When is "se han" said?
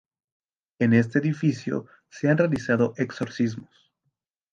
2.09-2.39